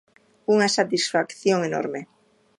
Unha 0.53 0.67
satisfacción 0.77 1.59
enorme. 1.69 2.01